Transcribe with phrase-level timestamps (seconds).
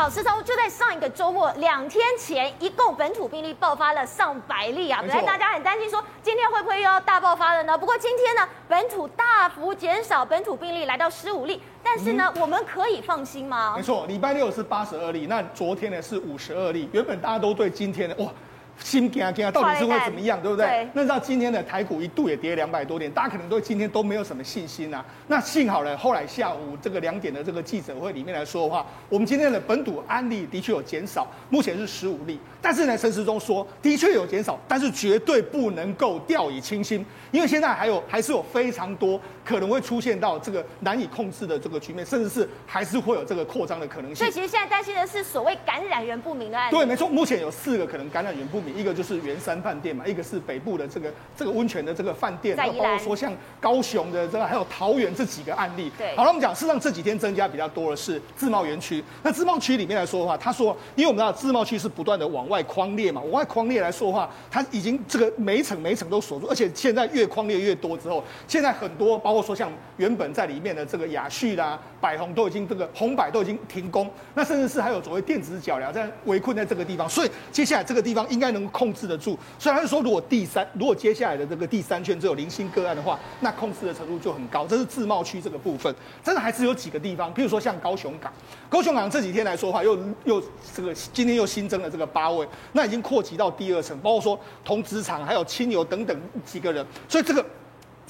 [0.00, 4.98] 好，时超就在上一个周末，两天前，一共本土病例爆发了上百例啊！
[5.02, 7.76] 本来大家很担心说，今天会不会又要大爆发了呢？
[7.76, 13.74] 不过今天呢，本土大幅减少，本土病例来到十五例，但是呢，嗯、我们可以放心吗？
[13.76, 16.88] 没错，礼拜六是八十二例，那昨天呢是五十二例。
[16.92, 18.32] 原本大家都对今天的哇。
[18.82, 20.66] 心惊啊惊啊，到底是会怎么样，对不对？
[20.66, 25.04] 对，那知道今天的台股一度也跌两百多点，大家可能对今天都没有什么信心啊。
[25.28, 32.38] 那幸好呢，后来下午这个两点的这个记者会里面来说的话，我们今天的本土案例的确有减少，目前是十五例。
[32.62, 44.16] 但是呢，陈时中说的确有减少，但是绝对不能够掉以轻心，因为现在还有还是有非常多可能会出现到这个难以控制的这个局面，甚至是还是会有这个扩张的可能性。
[44.16, 46.76] 所以其实现在担心的是所谓感染源不明的案例。
[46.76, 48.69] 对，没错，目前有四个可能感染源不明。
[48.76, 55.90] 一个就是圆山饭店嘛，一个是北部的这个这个温泉的这个饭店，然后包括说像高雄的这个还有桃园这几个案例。
[55.98, 59.02] 对，好了，我们讲，事实上这几天增加比较多的是自贸园区。
[59.22, 79.38] 那自贸区里面来说的话，他说，因为我们知道自贸区是不断的往外框列嘛，往外框列来说的话，它已经这个每一层每一层都锁住，而且现在越框列越多之后，现在很多包括说像原本在里面的这个雅旭啦、百宏都已经这个红百都已经停工，那甚至是还有所谓电子脚镣在围困在这个地方，所以接下来这个地方应该能控制得住。
[79.58, 84.66] 所以他就说，如果第三，如果接下来的这个第三圈只有零星个案的话，那控制的程度就很高。
[84.66, 88.32] 这是自贸区这个部分，真的还是有几个地方，比如说像高雄港，
[88.68, 90.42] 高雄港这几天来说的话，又又
[90.74, 97.44] 这个今天又新增了这个八位，那已经扩及到第二层，包括说同职场还有亲友等等几个人，所以这个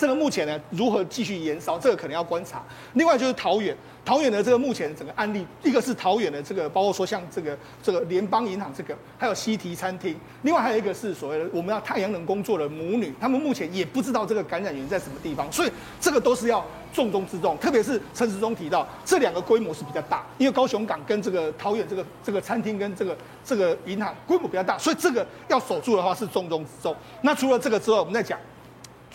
[0.01, 2.63] 这个目前呢，如何继续延烧，这个可能要观察。
[2.95, 3.77] 另外就是桃园。
[4.03, 17.59] 桃园的这个目前整个案例，一个是桃园的这个，包括说像这个这个联邦银行这个，还有西提餐厅，另外还有一个是所谓的我们要太阳能工作的母女，他们目前也不知道这个感染源在什么地方，所以这个都是要重中之重。
[17.59, 26.97] 特别是陈时中提到这两个规模是比较大，因为高雄港跟这个桃园这个这个餐厅跟这个这个银行规模比较大，所以这个要守住的话是重中之重。
[27.21, 28.41] 那除了这个之外，我们再讲。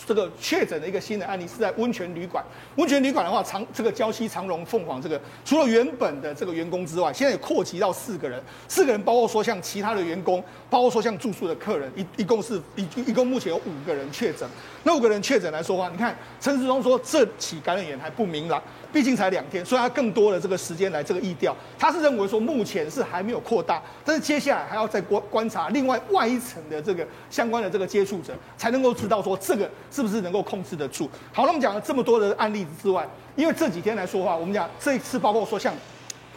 [0.08, 2.44] 这个确诊的一个新的案例是在温泉旅馆。
[2.76, 8.42] 温泉旅馆的话，长这个礁溪长荣凤凰这个，除了原本的这个员工之外，现在也扩及到四个人。
[8.68, 14.48] 四个人包括说像其他的员工，包括说像住宿的客人，一一共是一一共目前有五个人确诊。
[14.84, 18.62] 那五个人确诊来说的话，你看陈时中说这起感染源还不明朗。
[18.94, 31.10] 毕竟才两天，所以他更多的这个时间来这个疫调，他是认为说目前是还没有扩大，但是接下来还要再观观察另外外一层的这个相关的这个接触者，才能够知道说这个是不是能够控制得住。
[31.34, 35.74] 好，那我们讲了这么多的案例之外，因为这几天来说话，我们讲这一次包括说像。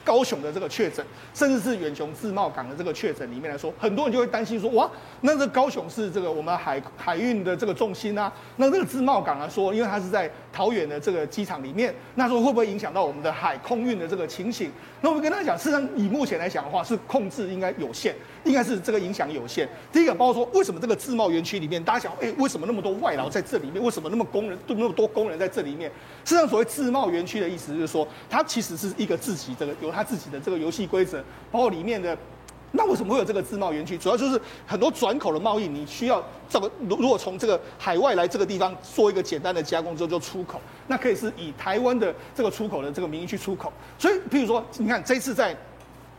[0.08, 1.04] 高雄的这个确诊，
[1.34, 14.72] 甚至是远雄自贸港的这个确诊里面来说，很多人就会担心说，哇，那这高雄是这个我们海海运的这个重心啊，那这个自贸港来说，因为它是在桃园的这个机场里面，那说会不会影响到我们的海空运的这个情形？
[15.02, 18.14] 那我们跟他讲，事实上以目前来讲的话，是控制应该有限，
[18.44, 19.68] 应该是这个影响有限。
[19.92, 23.84] 第一个，包括说为什么这个自贸园区里面，大家想，哎，为什么那么多外劳在这里面？
[23.84, 25.91] 为什么那么工人，那么多工人在这里面？
[26.24, 29.97] 事实上，所谓自贸园区的意思就是说，它其实是一个自己这个有。
[29.98, 31.20] 他自己的这个游戏规则，
[31.50, 32.16] 包括里面的，
[32.70, 33.98] 那为什么会有这个自贸园区？
[33.98, 43.72] 主要就是很多转口的贸易，你需要这个如如果从这个海外来这个地方做一个简单的加工之后就出口，那可以是以台湾的这个出口的这个名义去出口。
[43.98, 45.56] 所以，譬如说，你看这次在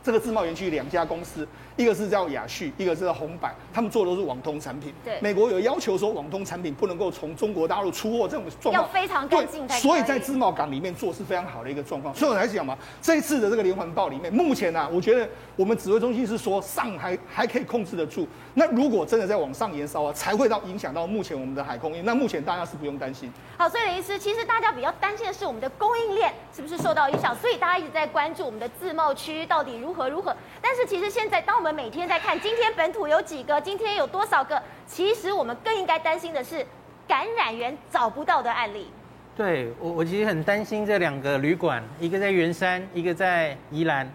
[0.04, 1.48] 这个自贸园区两家公司。
[1.80, 4.92] 一个是叫雅旭，一个是叫红百，他们做的都是网通产品。
[5.02, 9.66] 对，美国有要求说网通产品不能够从中国大陆出货，这种状况要非常干净。
[9.66, 12.14] 对，所以在自贸港里面做是非常好的一个状况。
[12.14, 15.26] 所以我来讲嘛，这一次的这个连环报里面，目前呢、啊，我觉得
[15.56, 18.28] 我们指挥中心是说上海还可以控制得住。
[18.52, 22.04] 那如果真的在往上延烧啊，才会到影响到目前我们的海空运。
[22.04, 23.32] 那目前大家是不用担心。
[23.56, 30.34] 好，所以林医师，其实大家比较担心的是我们的供应链是不是受到影响，所以大家一直在关注我们的自贸区到底如何如何。
[30.60, 32.38] 但是其实现在，当我们每天在看。
[32.38, 33.60] 今天本土有几个？
[33.60, 34.60] 今天有多少个？
[34.86, 36.64] 其实我们更应该担心的是
[37.06, 38.90] 感染源找不到的案例。
[39.36, 44.10] 对我，我其实很担心这两个旅馆，一个在圆山，一个在宜兰。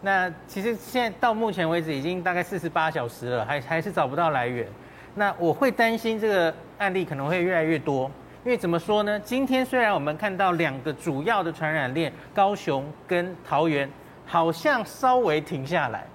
[0.00, 4.66] 那其实现在到目前为止已经大概四十八小时了，还还是找不到来源。
[5.14, 8.10] 那我会担心这个案例可能会越来越多，
[8.44, 9.20] 因为怎么说呢？
[9.20, 13.88] 今天虽然我们看到两个主要的传染链，高雄跟桃园，
[14.26, 16.06] 好像稍微停下来。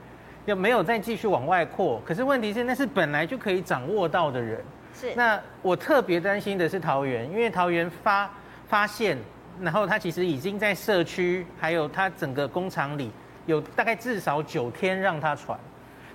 [0.48, 4.64] 就没有再继续往外扩，可是问题是那是本来就可以掌握到的人。
[4.94, 5.14] 是。
[5.14, 8.32] 那我特别担心的是桃园，因为桃园发
[8.66, 9.18] 发现，
[9.60, 13.12] 然后他其实已经在社区，还有他整个工厂里
[13.46, 15.60] 有大概至少九天让他传，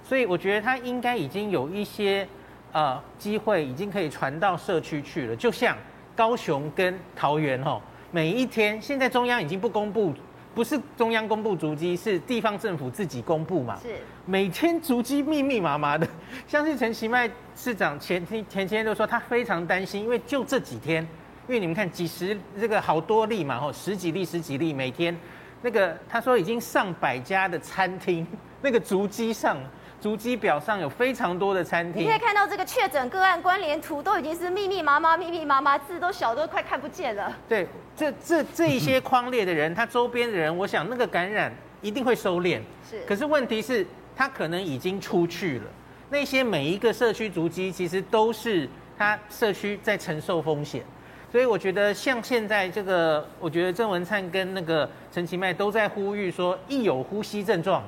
[0.02, 2.26] 所以我觉得他应该已经有一些
[2.72, 5.36] 呃机会，已经可以传到社区去了。
[5.36, 5.76] 就像
[6.16, 7.78] 高雄跟桃园哦，
[8.10, 10.14] 每一天现在中央已经不公布
[10.54, 13.78] 不是中央公布足迹，是地方政府自己公布嘛？
[13.82, 13.96] 是。
[14.26, 16.06] 每天足迹密密麻麻的，
[16.46, 21.02] 像是陈其迈市长前天前天都说他非常担心，因为就这几天，
[21.48, 25.16] 因为你们看几十这个好多例嘛，吼十几例十几例，每天
[25.62, 28.26] 那个他说已经上百家的餐厅，
[28.62, 29.56] 那个足迹上。
[30.02, 37.32] 足迹表上有非常多的餐厅，你可以看到这个确诊个案关联图都已经是密密麻麻、密密麻麻，字都小都快看不见了。
[37.48, 42.60] 对，这这这一些框列的人，他周边的人，我想那个感染一定会收敛。
[42.90, 45.64] 是，可是问题是，他可能已经出去了。
[46.10, 50.82] 那些每一个社区足迹，其实都是他社区在承受风险。
[51.30, 57.84] 所以我觉得，像现在这个，我觉得郑文灿跟那个陈其迈都在呼吁说，一有呼吸症状。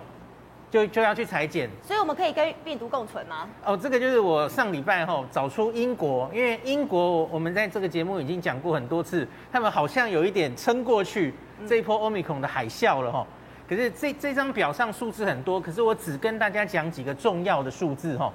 [0.74, 3.48] 就就要去裁剪，所以我们可以跟病毒共存吗？
[3.64, 11.32] 哦，这个就是我上礼拜哈找出英国，因为英国我们在这个节目已经讲过很多次，他们好像有一点撑过去
[11.68, 13.24] 这一波 Omicron 的海啸了哈。
[13.68, 18.32] 可是这这张表上数字很多，可是我只跟大家讲几个重要的数字哈。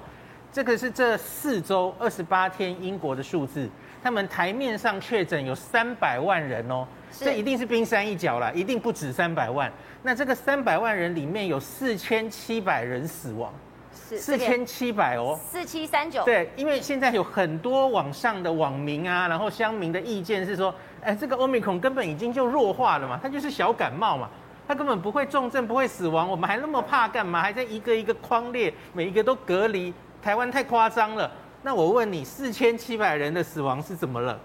[0.50, 3.68] 这个是这四周二十八天英国的数字，
[4.02, 9.70] 他们台面上确诊有三百万人哦，这一定是冰山一角啦，一定不止三百万。
[10.02, 13.52] 那这个三百万人里面有四千七百人死亡，
[13.92, 16.24] 四千七百哦，四七三九。
[16.24, 24.30] 对，因为现在有很多网上的网民啊，然后乡民的意见是说，哎，这个 Omicron 根本已经就弱化了嘛，它就是小感冒嘛，
[24.66, 27.42] 它根本不会重症，不会死亡，我们还那么怕干嘛？
[27.42, 29.92] 还在一个一个框列，每一个都隔离，
[30.22, 31.30] 台湾太夸张了。
[31.62, 34.38] 那我问你，四千七百人的死亡是怎么了？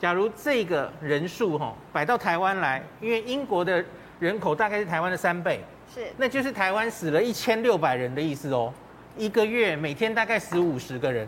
[0.00, 3.84] 假如这个人数哈摆到台湾来，因为英国的。
[4.20, 5.60] 人口大概是台湾的三倍，
[5.92, 8.72] 是，那就是台湾死了一千六百人的意思哦。
[9.18, 11.26] 一个月每天大概死五十个人，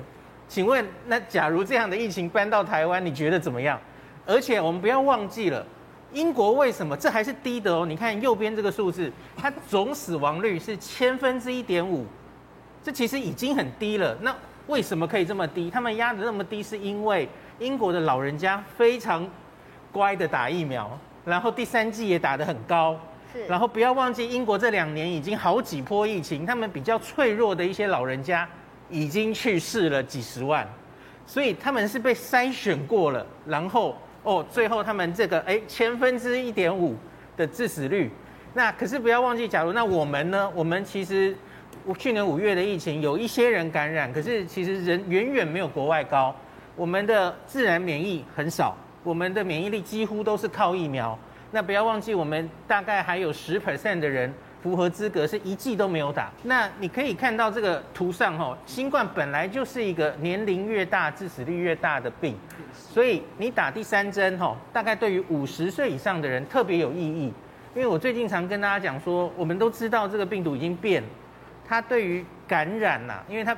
[0.49, 3.79] 请问那假如这样的疫情搬到台湾，你觉得怎么样？
[4.25, 5.67] 而且我们不要忘记了，
[6.13, 7.85] 英国为什么这还是低的哦？
[7.85, 12.07] 你看右边这个数字，它总死亡率是千分之一点五，
[12.85, 14.17] 这其实已经很低了。
[14.23, 14.35] 那
[14.67, 15.71] 为什么可以这么低？
[15.71, 17.29] 他们压得那么低，是因为
[17.59, 19.29] 英国的老人家非常
[19.93, 20.99] 乖的打疫苗。
[21.25, 22.99] 然后第三季也打得很高，
[23.33, 23.45] 是。
[23.47, 28.49] 然后不要忘记，英国这两年已经好几波疫情，他们比较脆弱的一些老人家
[28.89, 30.65] 已经去世了几十万，
[31.27, 33.27] 所以他们是被筛选过了。
[33.45, 36.97] 然后哦，最后他们这个哎千分之一点五
[37.37, 38.11] 的致死率，
[38.55, 40.49] 那可是不要忘记，假如那我们呢？
[40.55, 41.37] 我们其实
[41.95, 46.35] 去年五月的疫情有一些人感染，可是其实人远远没有国外高，
[46.75, 48.77] 我们的自然免疫很少。
[49.03, 51.17] 我们的免疫力几乎都是靠疫苗，
[51.53, 56.29] 那不要忘记，我们大概还有十 percent 的人符合资格是一剂都没有打。
[56.43, 62.35] 那你可以看到这个图上哈，新冠本来就是一个年龄越大致死率越大的病，
[62.75, 67.33] 所以你打第三针哈，大概对于五十岁以上的人特别有意义。
[67.77, 71.09] 因为我最近常跟大家讲说，我们都知道这个病毒已经变了，
[71.69, 73.57] 它对于感染呐，因为它。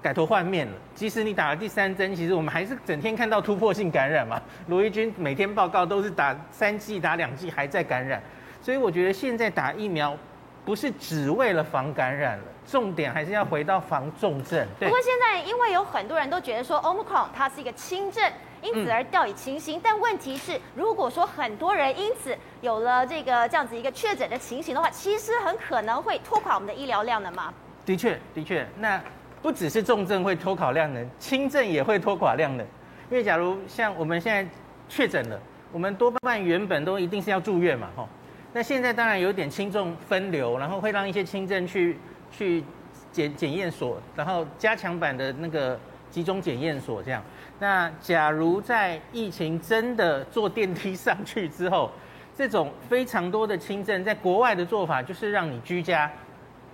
[0.00, 0.72] 改头换面了。
[0.94, 4.40] 即使你打了第三针，其实我们还是整天看到突破性感染嘛。
[4.68, 8.22] 罗一军每天报告都是打三剂、打两剂还在感染，
[8.62, 10.16] 所以我觉得现在打疫苗
[10.64, 14.64] 不是只为了防感染了，重点还是要回到防重症。
[14.78, 18.22] 不过现在因为有很多人都觉得说 Omicron 它是一个轻症，
[18.62, 19.78] 因此而掉以轻心。
[19.78, 19.80] 嗯。
[19.82, 27.52] 但问题是，如果说很多人因此有了这个这样子一个确诊的情形的话，其实很可能会拖垮我们的医疗量的嘛。
[27.84, 29.00] 的确，的确，那。
[29.40, 32.66] 不只是重症会拖垮量能，轻症也会拖垮量能。
[33.08, 34.50] 因为假如像我们现在
[34.88, 38.08] 确诊了，我们多半原本都一定是要住院嘛，吼。
[38.52, 41.96] 那现在当然有点轻重分流，然后会让一些轻症去
[42.32, 42.64] 去
[43.12, 45.78] 检检验所，然后加强版的那个
[46.10, 47.22] 集中检验所这样。
[47.58, 51.90] 那假如在疫情真的坐电梯上去之后，
[52.36, 56.10] 这种非常多的轻症，在国外的做法就是让你居家。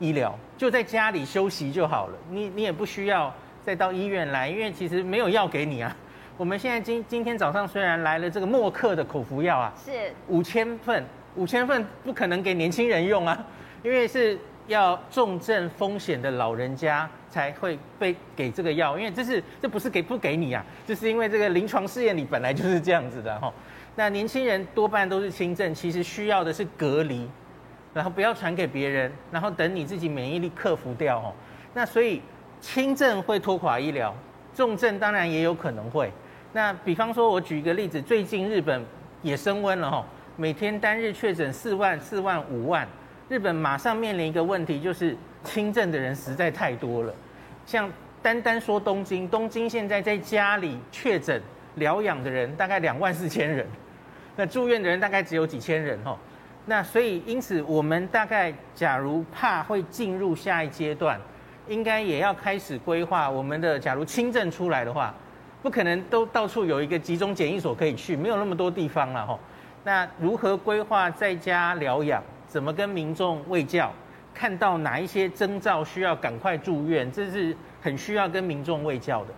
[0.00, 3.32] 医疗就在家里休息就好了，你你也不需要
[3.64, 5.96] 再到医院来，因为其实没有药给你啊。
[6.36, 11.04] 我们现在今今天早上虽然来了这个默克的口服药啊，是五千份，
[11.36, 13.46] 五千份不可能给年轻人用啊，
[13.84, 23.52] 因为是要重症风险的老人家才会被给这个药，因为这是这不是给不给你啊，这是因为这个临床试验里本来就是这样子的哈。
[23.96, 27.28] 那年轻人多半都是轻症，其实需要的是隔离。
[27.92, 31.32] 然后不要传给别人，然后等你自己免疫力克服掉哦。
[31.74, 32.20] 那所以
[32.60, 34.12] 轻症会拖垮医疗，
[34.52, 36.10] 重症当然也有可能会。
[36.52, 38.84] 那比方说，我举一个例子，最近日本
[39.22, 40.04] 也升温了哈，
[40.36, 42.84] 每天单日确诊四万、四万、五万，
[43.28, 47.14] 日本马上面临一个问题，就是轻症的人实在太多了。
[47.64, 47.90] 像
[48.22, 51.40] 单单说东京，东京现在在家里确诊
[51.76, 53.66] 疗养的人大概两万四千人，
[54.36, 56.16] 那住院的人大概只有几千人哈。
[56.66, 61.18] 那所以因此我们大概假如怕会进入下一阶段，
[61.66, 63.78] 应该也要开始规划我们的。
[63.78, 65.14] 假如轻症出来的话，
[65.62, 69.40] 不可能都到处有一个集中检疫所可以去，没有那么多地方了吼。
[69.82, 72.22] 那如何规划在家疗养？
[72.54, 73.90] 怎么跟民众卫教？
[74.32, 79.34] 看到哪一些征兆需要赶快住院，这是很需要跟民众卫教的。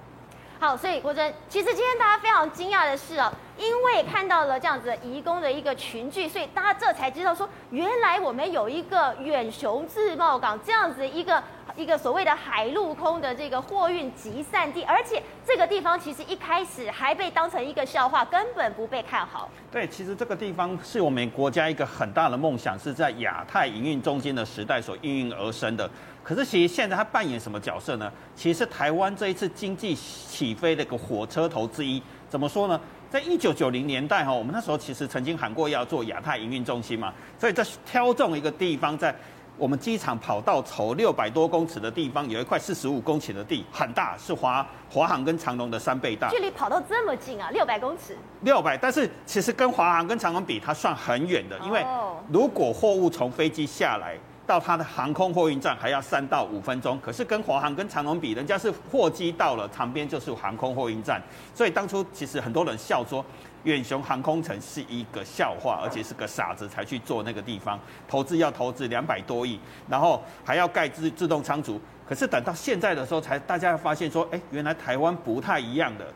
[0.61, 11.43] 好，所以国珍，其实今天大家非常惊讶的是哦，因为看到了这样子的移工的一个群聚，所以大家这才知道说，原来我们有一个远雄自贸港这样子一个。
[11.77, 19.51] 一个所谓的海陆空的这个货运集散地，而且这个地方其实一开始还被当成一个笑话，根本不被看好。
[19.71, 25.89] 对，其实这个地方是我们国家一个很大的梦想，是在亚太营运中心的时代所应运而生的。
[26.23, 28.11] 可是其实现在它扮演什么角色呢？
[28.35, 32.03] 其实是台湾这一次经济起飞的一个火车头之一。
[32.27, 32.81] 怎么说呢？
[33.11, 39.15] 在一九九零年代哈，我们那时候其实曾经喊过要做亚太营运中心嘛，所以这挑中一个地方在。
[39.59, 46.29] 我们机场跑道头六百多公尺的地方，有一块四十五公顷的地，很大，是华华航跟长龙的三倍大。
[46.29, 48.17] 距离跑道这么近啊，六百公尺。
[48.43, 51.85] 六百，但是其实跟华航跟长龙比，它算很远的，因为
[52.31, 54.15] 如果货物从飞机下来
[54.47, 57.01] 到它的航空货运站，还要三到五分钟。
[57.01, 61.23] 可是跟华航跟长龙比，人家是货机到了旁边就是航空货运站，
[61.55, 63.25] 所以当初其实很多人笑说。
[63.65, 69.59] 远雄航空城是一个笑话，而且是个傻子才去做那个地方，投资要投资两百多亿，
[69.89, 71.81] 然后还要盖自自动仓储。
[72.09, 76.07] 可是等到现在的时候，才大家发现说，哎，原来台湾不太一样的，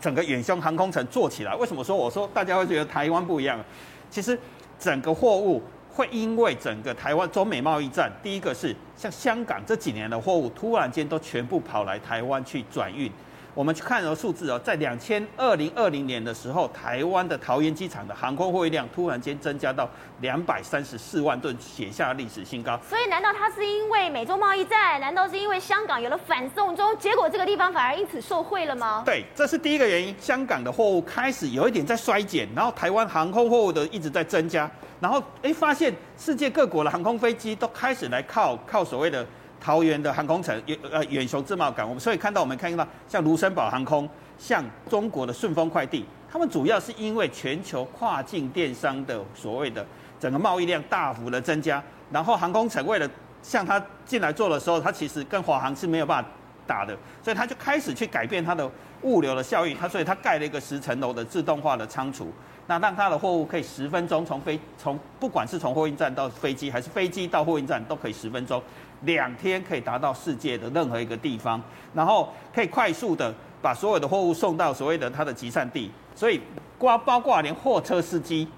[0.00, 3.62] 整个远雄航空城做起来，为什么说我说大家会觉得台湾不一样？
[4.08, 4.38] 其实
[4.78, 13.12] 整个货物会因为整个台湾中美贸易战，第一个是像香港这几年的货物，突然间都全部跑来台湾去转运。
[13.54, 19.88] 我们去看这个数字哦，在两千二零二零年的时候，台湾的桃园机场的航空货运量突然间增加到
[20.20, 22.76] 两百三十四万吨，写下历史新高。
[22.88, 25.00] 所以，难道它是因为美洲贸易战？
[25.00, 29.04] 难道是因为香港有了反送中，结果这个地方反而因此受惠了吗？
[29.06, 30.12] 对，这是第一个原因。
[30.18, 34.68] 香港的货物开始有一点在衰减，然后台湾航空货物的一直在增加，
[34.98, 39.24] 然后哎，发现世界各国的航空飞机都开始来靠靠所谓的。
[39.64, 44.06] 桃园的航空城，远呃远雄自贸港，我们所以看到我们看到像卢森堡航空，
[44.36, 49.82] 像中国的顺丰快递，他们主要是因为全球跨境电商的所谓的
[50.20, 53.08] 整个贸易量大幅的增加，然后航空城为了
[53.42, 56.28] 向他进来做的时候，他其实跟华航是没有办法
[56.66, 58.70] 打的，所以他就开始去改变他的
[59.02, 62.32] 物流的效益，他所以他盖了一个十层楼的自动化的仓储，
[62.66, 68.62] 那让他的货物可以十分钟从飞从不管是从货运站到飞机，还是飞机到货运站都可以十分钟。
[69.02, 71.60] 两天可以达到世界的任何一个地方，
[71.92, 76.40] 然后可以快速的把所有的货物送到所谓的它的集散地，所以
[76.78, 78.48] 括包括连货车司机，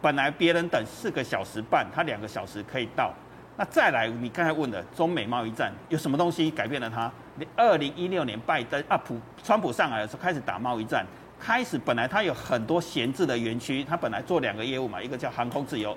[0.00, 3.12] 本来别人等四个小时半，他两个小时可以到。
[3.56, 7.10] 那再来，你刚才问的中美贸易战有什么东西改变了它？
[7.56, 11.06] 二零一六年拜登啊普川普上来的时候开始打贸易战，
[11.40, 15.96] 开始本来他有很多闲置的园区，他本来做两个业务嘛，一个叫航空自由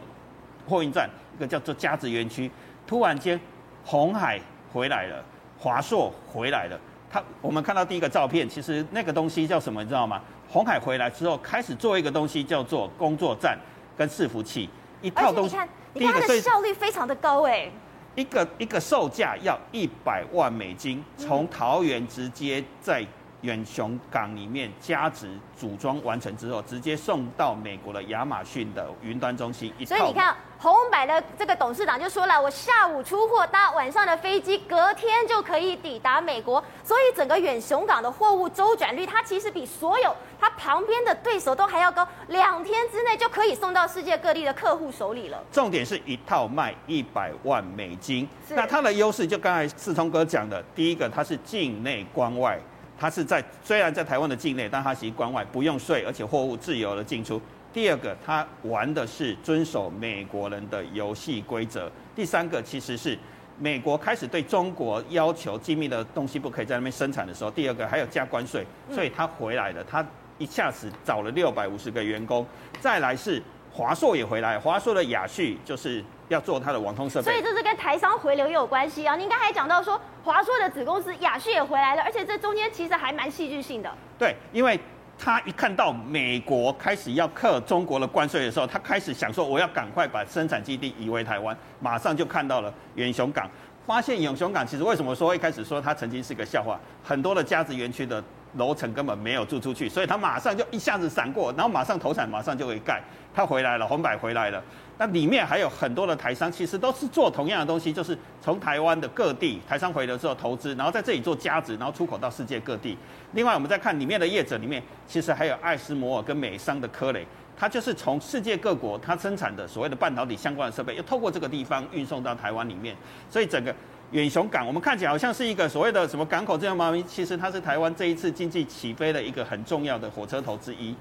[0.68, 2.50] 货运站，一个叫做加值园区，
[2.86, 3.40] 突然间。
[3.88, 4.42] 红海
[4.74, 5.24] 回来了，
[5.60, 6.80] 华硕回来了。
[7.08, 10.20] 他我们看到第一个照片，其实那个东西叫什么，你知道吗？
[10.50, 13.56] 红海回来之后，开始做一个东西叫做工作站
[13.96, 14.68] 跟伺服器
[15.04, 15.56] 一套东西。
[15.56, 17.70] 你看，你看它的效率非常的高哎。
[18.16, 23.06] 一个一个售价要一百万美金，从桃园直接在。
[23.46, 29.72] 远雄港里面加值组装完成之后，直接送到美国的亚马逊的云端中心。
[29.86, 36.64] 所以你看，红百的这个董事长就说了：“我下午出货，搭晚上的飞机，隔天就可以抵达美国。
[36.84, 42.08] 所以整个远雄港的货物周转率，它其实比所有它旁边的对手都还要高。
[42.30, 45.44] 两天之内就可以送到世界各地的客户手里了。
[45.52, 48.28] 重点是一套卖一百万美金。
[48.50, 52.60] 那它的优势就刚才世聪哥讲的，第一个它是境内关外。
[52.98, 57.42] 它是在虽然在台湾的境内，但它其实关外不用税，而且货物自由的进出。
[57.74, 61.92] 第二个，它玩的是遵守美国人的游戏规则。
[62.16, 63.18] 第三个，其实是
[63.60, 70.06] 美国开始对中国要求机密的东西不可以在那边生产的时候，第二个还有加关税，所以他回来了，他
[70.38, 72.46] 一下子找了六百五十个员工。
[72.80, 76.04] 再来是华硕也回来，华硕的亚旭就是。
[76.28, 79.16] 要做它的网通设备，所以这是跟台商回流也有关系啊。
[79.16, 83.94] 您刚才讲到说，华硕的子公司亚旭也回来了，而且这中间其实还蛮戏剧性的。
[84.18, 84.80] 对，因为
[85.20, 93.48] 他一看到美国开始要克中国的关税的时候，他开始想说，我要赶快把生产基地移回台湾，马上就看到了远雄港，
[93.86, 98.24] 发现永雄港其实为什么说一开始说它曾经是个笑话，很多的加值园区的
[98.58, 103.02] 楼层根本没有住出去，所以他马上就一下子闪过，然后马上投产，马上就会盖。
[103.34, 104.64] 他回来了，红百回来了。
[104.98, 112.98] 那里面还有很多的台商，其实都是做同样的东西，就是从台湾的各地台商回来之后投资，然后在这里做加值，然后出口到世界各地。
[113.34, 122.96] 另外，我们再看里面的业者里面，其实还有艾斯摩尔跟美商的科磊，它就是从世界各国它生产的所谓的半导体相关的设备，又透过这个地方运送到台湾里面，
[123.30, 123.76] 所以整个。
[124.12, 126.94] 远雄港，我们看起来好像是一个所谓的什么港口这样吗？
[127.08, 130.96] 其实它是台湾这一次经济起飞的一个很重要的火车头之一。